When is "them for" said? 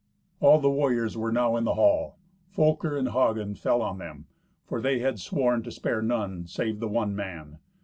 3.99-4.81